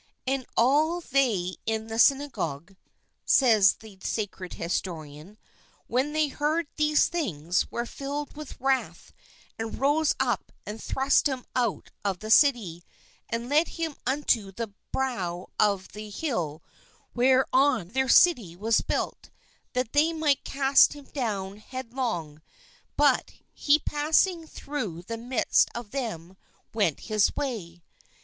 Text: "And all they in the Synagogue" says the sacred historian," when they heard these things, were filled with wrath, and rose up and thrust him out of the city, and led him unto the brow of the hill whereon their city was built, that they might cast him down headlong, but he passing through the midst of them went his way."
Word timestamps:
"And 0.25 0.47
all 0.57 0.99
they 1.01 1.57
in 1.67 1.85
the 1.85 1.99
Synagogue" 1.99 2.75
says 3.23 3.73
the 3.73 3.99
sacred 4.01 4.53
historian," 4.55 5.37
when 5.87 6.11
they 6.13 6.27
heard 6.27 6.65
these 6.75 7.07
things, 7.07 7.69
were 7.69 7.85
filled 7.85 8.35
with 8.35 8.59
wrath, 8.59 9.13
and 9.59 9.79
rose 9.79 10.15
up 10.19 10.51
and 10.65 10.81
thrust 10.81 11.27
him 11.27 11.45
out 11.55 11.91
of 12.03 12.17
the 12.17 12.31
city, 12.31 12.83
and 13.29 13.47
led 13.47 13.67
him 13.67 13.95
unto 14.07 14.51
the 14.51 14.73
brow 14.91 15.49
of 15.59 15.89
the 15.89 16.09
hill 16.09 16.63
whereon 17.13 17.89
their 17.89 18.09
city 18.09 18.55
was 18.55 18.81
built, 18.81 19.29
that 19.73 19.93
they 19.93 20.13
might 20.13 20.43
cast 20.43 20.93
him 20.93 21.05
down 21.05 21.57
headlong, 21.57 22.41
but 22.97 23.33
he 23.53 23.77
passing 23.77 24.47
through 24.47 25.03
the 25.03 25.15
midst 25.17 25.69
of 25.75 25.91
them 25.91 26.37
went 26.73 27.01
his 27.01 27.35
way." 27.35 27.83